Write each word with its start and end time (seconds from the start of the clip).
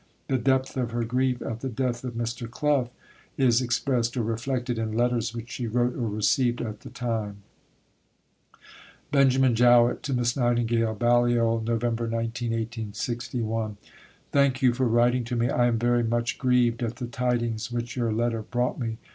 The 0.29 0.39
depth 0.39 0.77
of 0.77 0.89
her 0.93 1.03
grief 1.03 1.43
at 1.43 1.59
the 1.59 1.69
death 1.69 2.03
of 2.03 2.15
Mr. 2.15 2.49
Clough 2.49 2.89
is 3.37 3.61
expressed 3.61 4.17
or 4.17 4.23
reflected 4.23 4.79
in 4.79 4.93
letters 4.97 5.35
which 5.35 5.51
she 5.51 5.67
wrote 5.67 5.93
or 5.93 6.07
received 6.09 6.59
at 6.59 6.79
the 6.79 6.89
time: 6.89 7.43
(Benjamin 9.11 9.53
Jowett 9.53 10.01
to 10.01 10.13
Miss 10.15 10.35
Nightingale.) 10.35 10.95
BALLIOL, 10.95 11.61
Nov. 11.67 11.83
19. 12.09 12.63
Thank 14.31 14.61
you 14.63 14.73
for 14.73 14.87
writing 14.87 15.23
to 15.23 15.35
me. 15.35 15.49
I 15.51 15.67
am 15.67 15.77
very 15.77 16.03
much 16.03 16.39
grieved 16.39 16.81
at 16.81 16.95
the 16.95 17.05
tidings 17.05 17.71
which 17.71 17.95
your 17.95 18.11
letter 18.11 18.41
brought 18.41 18.79
me. 18.79 18.97